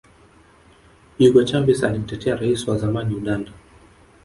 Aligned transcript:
hugo 1.17 1.43
chavez 1.45 1.83
alimtetea 1.83 2.35
rais 2.35 2.67
wa 2.67 2.77
zamani 2.77 3.15
udanda 3.15 3.51